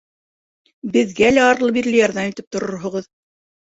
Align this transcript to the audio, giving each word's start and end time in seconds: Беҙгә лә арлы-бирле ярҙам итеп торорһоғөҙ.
Беҙгә 0.95 1.31
лә 1.37 1.45
арлы-бирле 1.51 2.03
ярҙам 2.07 2.35
итеп 2.35 2.53
торорһоғөҙ. 2.59 3.13